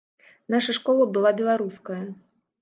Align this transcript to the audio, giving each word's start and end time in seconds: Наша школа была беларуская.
Наша 0.53 0.73
школа 0.77 1.05
была 1.19 1.33
беларуская. 1.43 2.01